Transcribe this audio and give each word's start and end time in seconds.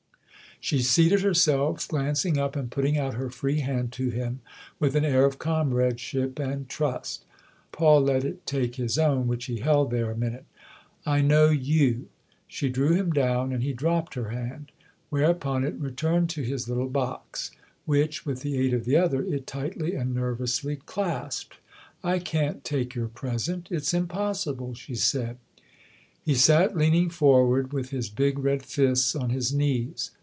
She 0.63 0.83
seated 0.83 1.21
herself, 1.21 1.87
glancing 1.87 2.37
up 2.37 2.55
and 2.55 2.69
putting 2.69 2.95
out 2.95 3.15
her 3.15 3.31
free 3.31 3.61
hand 3.61 3.91
to 3.93 4.11
him 4.11 4.41
with 4.79 4.95
an 4.95 5.03
air 5.03 5.25
of 5.25 5.39
comradeship 5.39 6.37
and 6.37 6.69
trust. 6.69 7.25
Paul 7.71 8.01
let 8.01 8.23
it 8.23 8.45
take 8.45 8.75
his 8.75 8.99
own, 8.99 9.25
which 9.27 9.45
he 9.45 9.61
held 9.61 9.89
there 9.89 10.11
a 10.11 10.15
minute. 10.15 10.45
"I 11.03 11.21
know 11.21 11.49
you." 11.49 12.09
She 12.47 12.69
drew 12.69 12.93
him 12.93 13.09
down, 13.11 13.51
and 13.51 13.63
he 13.63 13.73
dropped 13.73 14.13
her 14.13 14.29
hand; 14.29 14.71
whereupon 15.09 15.63
it 15.63 15.73
returned 15.79 16.29
to 16.31 16.43
his 16.43 16.69
little 16.69 16.89
box, 16.89 17.49
which, 17.85 18.23
with 18.23 18.41
the 18.41 18.59
aid 18.59 18.75
of 18.75 18.85
the 18.85 18.97
other, 18.97 19.23
it 19.23 19.47
tightly 19.47 19.95
and 19.95 20.13
nervously 20.13 20.75
clasped." 20.75 21.57
I 22.03 22.19
can't 22.19 22.63
take 22.63 22.93
your 22.93 23.07
present. 23.07 23.67
It's 23.71 23.95
impossible," 23.95 24.75
she 24.75 24.93
said. 24.93 25.37
He 26.23 26.35
sat 26.35 26.77
leaning 26.77 27.09
forward 27.09 27.73
with 27.73 27.89
his 27.89 28.09
big 28.09 28.37
red 28.37 28.61
fists 28.61 29.15
on 29.15 29.31
his 29.31 29.51
knees. 29.51 30.11